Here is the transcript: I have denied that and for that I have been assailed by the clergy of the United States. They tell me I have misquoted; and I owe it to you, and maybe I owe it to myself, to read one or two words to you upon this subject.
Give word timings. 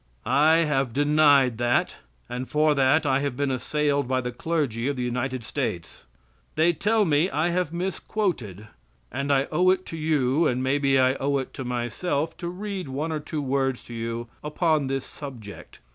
I 0.25 0.63
have 0.65 0.93
denied 0.93 1.59
that 1.59 1.97
and 2.27 2.49
for 2.49 2.73
that 2.73 3.05
I 3.05 3.19
have 3.19 3.37
been 3.37 3.51
assailed 3.51 4.07
by 4.07 4.19
the 4.19 4.31
clergy 4.31 4.87
of 4.87 4.95
the 4.95 5.03
United 5.03 5.43
States. 5.43 6.07
They 6.55 6.73
tell 6.73 7.05
me 7.05 7.29
I 7.29 7.49
have 7.49 7.71
misquoted; 7.71 8.67
and 9.11 9.31
I 9.31 9.47
owe 9.51 9.69
it 9.69 9.85
to 9.85 9.97
you, 9.97 10.47
and 10.47 10.63
maybe 10.63 10.97
I 10.99 11.13
owe 11.19 11.37
it 11.37 11.53
to 11.53 11.63
myself, 11.63 12.35
to 12.37 12.47
read 12.49 12.87
one 12.89 13.11
or 13.11 13.19
two 13.19 13.43
words 13.43 13.83
to 13.83 13.93
you 13.93 14.27
upon 14.43 14.87
this 14.87 15.05
subject. 15.05 15.77